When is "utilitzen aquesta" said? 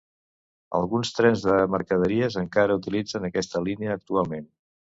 2.81-3.65